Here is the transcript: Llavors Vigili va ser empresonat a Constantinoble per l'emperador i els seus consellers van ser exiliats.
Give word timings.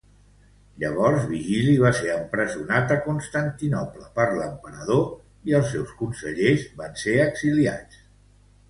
Llavors 0.83 1.27
Vigili 1.33 1.75
va 1.83 1.91
ser 1.97 2.09
empresonat 2.13 2.95
a 2.95 2.97
Constantinoble 3.09 4.09
per 4.17 4.27
l'emperador 4.41 5.07
i 5.53 5.59
els 5.61 5.71
seus 5.77 5.95
consellers 6.03 6.67
van 6.83 7.03
ser 7.07 7.19
exiliats. 7.31 8.05